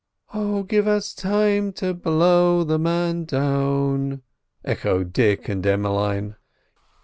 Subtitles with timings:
[0.33, 4.23] "Oh, give us time to blow the man down!"
[4.65, 6.37] echoed Dick and Emmeline.